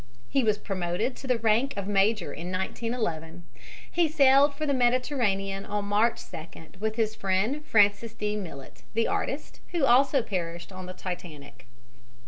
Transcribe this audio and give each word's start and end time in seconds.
He 0.29 0.43
was 0.43 0.57
promoted 0.57 1.15
to 1.17 1.27
the 1.27 1.37
rank 1.37 1.77
of 1.77 1.85
major 1.87 2.33
in 2.33 2.51
1911. 2.51 3.43
He 3.91 4.07
sailed 4.09 4.55
for 4.55 4.65
the 4.65 4.73
Mediterranean 4.73 5.63
on 5.63 5.85
March 5.85 6.15
2d 6.15 6.79
with 6.79 6.95
his 6.95 7.13
friend 7.13 7.63
Francis 7.63 8.15
D. 8.15 8.35
Millet, 8.35 8.81
the 8.95 9.07
artist, 9.07 9.59
who 9.73 9.85
also 9.85 10.23
perished 10.23 10.71
on 10.71 10.87
the 10.87 10.93
Titanic. 10.93 11.67